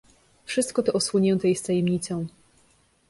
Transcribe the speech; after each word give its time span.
"Wszystko 0.45 0.83
to 0.83 0.93
osłonięte 0.93 1.49
jest 1.49 1.67
tajemnicą." 1.67 2.27